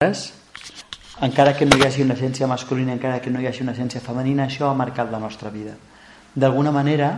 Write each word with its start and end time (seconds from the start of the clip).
encara 0.00 1.52
que 1.52 1.66
no 1.66 1.76
hi 1.76 1.82
hagi 1.84 2.00
una 2.00 2.14
essència 2.16 2.46
masculina, 2.48 2.94
encara 2.94 3.18
que 3.20 3.28
no 3.28 3.36
hi 3.36 3.44
hagi 3.50 3.60
una 3.60 3.74
essència 3.74 4.00
femenina, 4.00 4.46
això 4.46 4.70
ha 4.70 4.76
marcat 4.78 5.10
la 5.12 5.18
nostra 5.20 5.50
vida. 5.52 5.74
D'alguna 6.32 6.70
manera, 6.72 7.10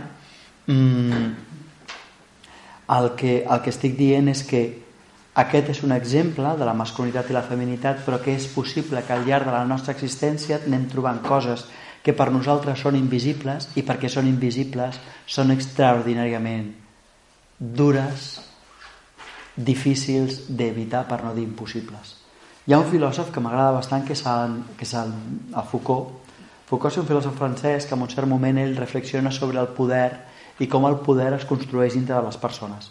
mmm, 0.67 1.29
el, 2.91 3.07
que, 3.15 3.37
el 3.47 3.61
que 3.63 3.71
estic 3.71 3.95
dient 3.95 4.27
és 4.27 4.41
que 4.49 4.59
aquest 5.39 5.71
és 5.71 5.79
un 5.87 5.95
exemple 5.95 6.51
de 6.59 6.67
la 6.67 6.73
masculinitat 6.75 7.31
i 7.31 7.37
la 7.37 7.45
feminitat, 7.47 8.01
però 8.03 8.19
que 8.19 8.35
és 8.35 8.49
possible 8.51 9.05
que 9.07 9.15
al 9.15 9.23
llarg 9.29 9.47
de 9.47 9.53
la 9.55 9.63
nostra 9.63 9.95
existència 9.95 10.59
anem 10.59 10.83
trobant 10.91 11.21
coses 11.23 11.63
que 12.03 12.11
per 12.11 12.33
nosaltres 12.35 12.83
són 12.83 12.97
invisibles 12.99 13.69
i 13.79 13.85
perquè 13.87 14.11
són 14.11 14.27
invisibles 14.27 14.99
són 15.23 15.55
extraordinàriament 15.55 16.67
dures, 17.79 18.27
difícils 19.55 20.49
d'evitar 20.49 21.05
per 21.07 21.21
no 21.23 21.31
dir 21.31 21.47
impossibles. 21.47 22.22
Hi 22.63 22.71
ha 22.71 22.77
un 22.79 22.85
filòsof 22.87 23.27
que 23.35 23.41
m'agrada 23.43 23.73
bastant 23.75 24.05
que 24.07 24.13
és, 24.15 24.21
el, 24.23 24.53
que 24.79 24.85
és 24.87 24.93
el, 24.95 25.09
el 25.51 25.65
Foucault. 25.67 26.29
Foucault 26.69 26.93
és 26.93 26.99
un 27.01 27.07
filòsof 27.09 27.33
francès 27.35 27.83
que 27.89 27.95
en 27.97 28.03
un 28.05 28.11
cert 28.11 28.29
moment 28.29 28.55
ell 28.61 28.77
reflexiona 28.77 29.33
sobre 29.35 29.59
el 29.59 29.73
poder 29.75 30.07
i 30.63 30.69
com 30.71 30.87
el 30.87 30.95
poder 31.03 31.33
es 31.35 31.43
construeix 31.49 31.97
dintre 31.97 32.15
de 32.15 32.21
les 32.23 32.37
persones. 32.39 32.87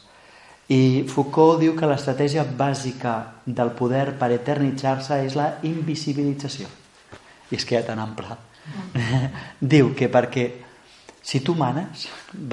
I 0.68 1.06
Foucault 1.08 1.62
diu 1.62 1.72
que 1.78 1.88
l'estratègia 1.88 2.44
bàsica 2.44 3.14
del 3.46 3.72
poder 3.78 4.10
per 4.20 4.28
eternitzar-se 4.36 5.22
és 5.24 5.38
la 5.40 5.48
invisibilització. 5.64 6.68
I 7.48 7.56
és 7.56 7.64
que 7.64 7.78
ja 7.78 7.86
tan 7.86 8.02
ample. 8.04 8.36
diu 9.74 9.94
que 9.96 10.10
perquè 10.12 10.46
si 11.24 11.40
tu 11.40 11.56
manes, 11.56 12.10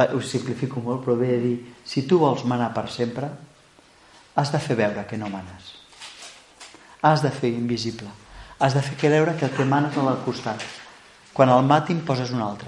ho 0.08 0.24
simplifico 0.24 0.80
molt, 0.80 1.04
però 1.04 1.20
ve 1.20 1.36
a 1.36 1.44
dir, 1.44 1.58
si 1.84 2.08
tu 2.08 2.24
vols 2.24 2.48
manar 2.48 2.72
per 2.72 2.88
sempre, 2.88 3.28
has 4.40 4.56
de 4.56 4.64
fer 4.64 4.80
veure 4.80 5.04
que 5.04 5.20
no 5.20 5.28
manes. 5.28 5.79
Has 7.02 7.24
de 7.24 7.32
fer 7.32 7.54
invisible. 7.56 8.10
Has 8.60 8.76
de 8.76 8.82
fer 8.84 8.98
que 9.00 9.10
veure 9.10 9.36
que 9.40 9.46
el 9.48 9.56
que 9.56 9.66
manes 9.66 9.96
no 9.96 10.08
al 10.10 10.24
costat. 10.26 10.64
Quan 11.34 11.50
el 11.50 11.64
matin 11.64 12.02
poses 12.06 12.32
un 12.36 12.42
altre. 12.44 12.68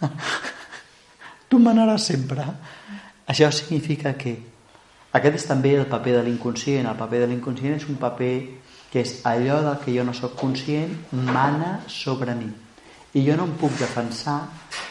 tu 1.48 1.60
manaràs 1.62 2.10
sempre. 2.10 2.44
Això 3.26 3.48
significa 3.52 4.12
que 4.20 4.36
aquest 5.14 5.38
és 5.38 5.46
també 5.48 5.76
el 5.78 5.88
paper 5.88 6.18
de 6.18 6.26
l'inconscient. 6.26 6.90
El 6.90 6.98
paper 6.98 7.22
de 7.22 7.30
l'inconscient 7.30 7.78
és 7.78 7.88
un 7.88 7.96
paper 8.02 8.34
que 8.92 9.02
és 9.02 9.16
allò 9.26 9.60
del 9.62 9.80
que 9.82 9.94
jo 9.94 10.04
no 10.06 10.12
sóc 10.14 10.36
conscient 10.38 10.92
mana 11.10 11.80
sobre 11.88 12.34
mi. 12.34 12.50
I 13.14 13.22
jo 13.26 13.36
no 13.38 13.46
em 13.48 13.56
puc 13.58 13.72
defensar, 13.78 14.40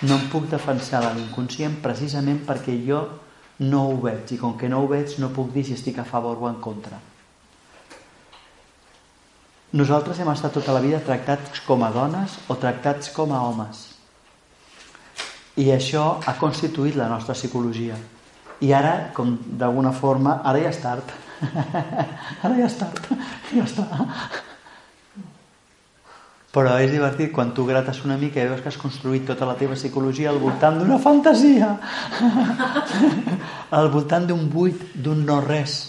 no 0.07 0.17
em 0.17 0.29
puc 0.31 0.49
defensar 0.51 1.03
de 1.05 1.13
l'inconscient 1.17 1.77
precisament 1.83 2.41
perquè 2.47 2.75
jo 2.87 3.03
no 3.67 3.85
ho 3.89 3.97
veig 4.01 4.33
i 4.33 4.39
com 4.39 4.57
que 4.59 4.67
no 4.71 4.81
ho 4.81 4.87
veig 4.91 5.17
no 5.19 5.31
puc 5.35 5.53
dir 5.53 5.63
si 5.67 5.75
estic 5.77 5.99
a 5.99 6.07
favor 6.07 6.39
o 6.39 6.49
en 6.49 6.59
contra. 6.63 6.99
Nosaltres 9.73 10.19
hem 10.21 10.29
estat 10.29 10.53
tota 10.53 10.73
la 10.75 10.83
vida 10.83 10.99
tractats 11.01 11.63
com 11.65 11.81
a 11.81 11.87
dones 11.89 12.35
o 12.45 12.57
tractats 12.61 13.09
com 13.09 13.31
a 13.33 13.39
homes. 13.41 13.79
I 15.57 15.71
això 15.73 16.03
ha 16.21 16.33
constituït 16.37 16.93
la 16.97 17.07
nostra 17.09 17.33
psicologia. 17.33 17.97
I 18.61 18.69
ara, 18.73 18.91
com 19.17 19.31
d'alguna 19.57 19.89
forma, 19.97 20.35
ara 20.45 20.61
ja 20.61 20.69
és 20.69 20.77
tard. 20.81 21.09
ara 22.45 22.53
ja 22.53 22.67
és 22.67 22.75
tard. 22.77 23.07
Ja 23.49 23.65
està. 23.65 23.87
Però 26.53 26.75
és 26.77 26.93
divertit 26.93 27.31
quan 27.33 27.55
tu 27.57 27.65
grates 27.65 28.03
una 28.05 28.19
mica 28.21 28.43
i 28.43 28.51
veus 28.51 28.61
que 28.61 28.69
has 28.69 28.77
construït 28.77 29.25
tota 29.25 29.47
la 29.49 29.57
teva 29.57 29.73
psicologia 29.73 30.29
al 30.29 30.37
voltant 30.37 30.77
d'una 30.77 30.99
fantasia. 31.01 31.71
al 33.81 33.89
voltant 33.89 34.29
d'un 34.29 34.45
buit, 34.53 34.85
d'un 34.93 35.25
no-res. 35.25 35.79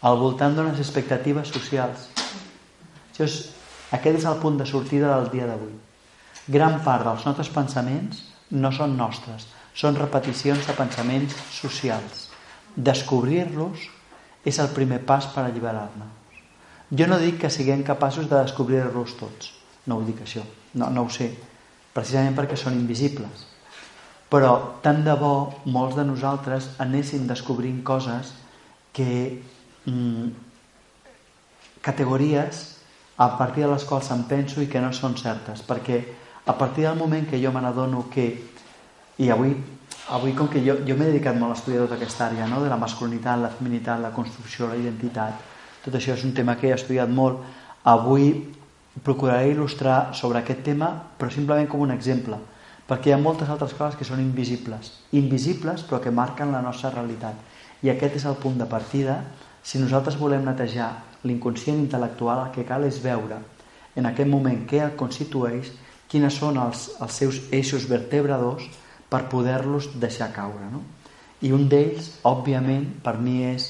Al 0.00 0.16
voltant 0.16 0.56
d'unes 0.56 0.80
expectatives 0.80 1.52
socials. 1.52 2.08
Això 3.10 3.26
és, 3.26 3.38
aquest 3.92 4.20
és 4.22 4.26
el 4.30 4.38
punt 4.42 4.58
de 4.60 4.66
sortida 4.66 5.14
del 5.16 5.30
dia 5.32 5.48
d'avui. 5.50 5.72
Gran 6.50 6.80
part 6.86 7.06
dels 7.06 7.26
nostres 7.26 7.50
pensaments 7.54 8.24
no 8.50 8.72
són 8.74 8.96
nostres, 8.98 9.46
són 9.74 9.98
repeticions 9.98 10.66
de 10.66 10.74
pensaments 10.78 11.36
socials. 11.54 12.28
Descobrir-los 12.74 13.86
és 14.46 14.58
el 14.58 14.72
primer 14.74 15.02
pas 15.06 15.28
per 15.34 15.44
alliberar-ne. 15.44 16.08
Jo 16.90 17.06
no 17.06 17.20
dic 17.22 17.38
que 17.42 17.52
siguem 17.52 17.84
capaços 17.86 18.26
de 18.30 18.40
descobrir-los 18.40 19.14
tots, 19.18 19.52
no 19.86 20.00
ho 20.00 20.06
dic 20.06 20.24
això, 20.24 20.42
no, 20.74 20.88
no 20.90 21.06
ho 21.06 21.12
sé, 21.12 21.30
precisament 21.94 22.34
perquè 22.38 22.58
són 22.58 22.78
invisibles. 22.78 23.46
Però 24.30 24.80
tant 24.82 25.02
de 25.06 25.14
bo 25.18 25.52
molts 25.66 25.96
de 25.98 26.06
nosaltres 26.06 26.70
anéssim 26.82 27.26
descobrint 27.30 27.82
coses 27.86 28.34
que 28.94 29.42
mm, 29.86 30.28
categories 31.82 32.79
a 33.20 33.36
partir 33.36 33.66
de 33.66 33.68
les 33.68 33.84
quals 33.84 34.08
em 34.14 34.22
penso 34.24 34.62
i 34.64 34.68
que 34.72 34.80
no 34.80 34.94
són 34.96 35.12
certes, 35.20 35.60
perquè 35.68 35.98
a 36.48 36.54
partir 36.56 36.86
del 36.86 36.96
moment 36.96 37.26
que 37.28 37.40
jo 37.42 37.52
me 37.52 37.60
n'adono 37.60 38.06
que 38.08 38.24
i 39.20 39.28
avui, 39.28 39.52
avui 40.08 40.32
com 40.32 40.48
que 40.48 40.62
jo, 40.64 40.78
jo 40.88 40.96
m'he 40.96 41.10
dedicat 41.10 41.36
molt 41.36 41.52
a 41.52 41.58
estudiar 41.58 41.82
tota 41.84 41.98
aquesta 41.98 42.30
àrea, 42.30 42.46
no? 42.48 42.62
de 42.64 42.70
la 42.72 42.78
masculinitat, 42.80 43.42
la 43.42 43.50
feminitat, 43.52 44.00
la 44.00 44.14
construcció, 44.16 44.70
la 44.70 44.78
identitat, 44.80 45.42
tot 45.84 45.98
això 45.98 46.14
és 46.16 46.24
un 46.24 46.32
tema 46.32 46.56
que 46.56 46.70
he 46.70 46.72
estudiat 46.72 47.12
molt. 47.12 47.44
Avui 47.92 48.32
procuraré 49.04 49.52
il·lustrar 49.52 50.14
sobre 50.16 50.40
aquest 50.40 50.64
tema, 50.64 50.88
però 51.20 51.28
simplement 51.28 51.68
com 51.68 51.84
un 51.84 51.92
exemple, 51.92 52.40
perquè 52.88 53.12
hi 53.12 53.16
ha 53.18 53.20
moltes 53.20 53.52
altres 53.52 53.76
coses 53.76 54.00
que 54.00 54.08
són 54.08 54.24
invisibles, 54.24 54.94
invisibles 55.12 55.84
però 55.84 56.00
que 56.00 56.10
marquen 56.10 56.56
la 56.56 56.64
nostra 56.64 56.94
realitat. 56.96 57.36
I 57.84 57.92
aquest 57.92 58.16
és 58.16 58.26
el 58.28 58.40
punt 58.40 58.56
de 58.56 58.68
partida. 58.68 59.20
Si 59.60 59.76
nosaltres 59.76 60.16
volem 60.16 60.48
netejar 60.48 61.09
l'inconscient 61.24 61.78
intel·lectual, 61.78 62.46
el 62.46 62.52
que 62.54 62.66
cal 62.68 62.86
és 62.88 63.00
veure 63.04 63.40
en 63.96 64.06
aquest 64.06 64.30
moment 64.30 64.62
què 64.68 64.82
el 64.84 64.94
constitueix, 64.98 65.70
quines 66.10 66.36
són 66.40 66.58
els, 66.62 66.88
els 67.02 67.18
seus 67.22 67.40
eixos 67.54 67.86
vertebradors, 67.90 68.66
per 69.10 69.26
poder-los 69.30 69.90
deixar 70.00 70.30
caure. 70.34 70.68
No? 70.70 70.84
I 71.42 71.50
un 71.56 71.66
d'ells, 71.70 72.12
òbviament, 72.28 72.86
per 73.02 73.16
mi 73.18 73.40
és 73.48 73.66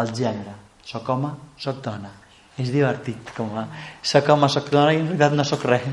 el 0.00 0.14
gènere. 0.16 0.54
Soc 0.88 1.08
home, 1.12 1.34
soc 1.60 1.82
dona. 1.84 2.14
És 2.58 2.72
divertit. 2.74 3.32
Com 3.36 3.52
a... 3.60 3.66
Soc 4.02 4.30
home, 4.32 4.48
soc 4.50 4.70
dona 4.72 4.94
i 4.94 5.02
en 5.02 5.10
realitat 5.12 5.36
no 5.36 5.44
soc 5.46 5.66
res. 5.68 5.84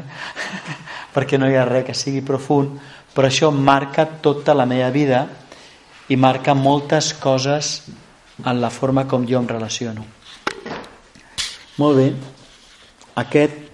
perquè 1.15 1.39
no 1.39 1.49
hi 1.51 1.57
ha 1.59 1.67
res 1.67 1.85
que 1.89 1.97
sigui 1.97 2.23
profund. 2.25 2.79
Però 3.15 3.29
això 3.29 3.51
marca 3.51 4.07
tota 4.23 4.55
la 4.55 4.65
meva 4.67 4.89
vida 4.95 5.25
i 6.11 6.17
marca 6.19 6.55
moltes 6.55 7.13
coses 7.19 7.77
en 8.43 8.59
la 8.61 8.69
forma 8.69 9.05
com 9.07 9.27
jo 9.27 9.39
em 9.39 9.47
relaciono. 9.47 10.03
Molt 11.77 11.97
bé. 11.99 12.07
Aquest 13.19 13.64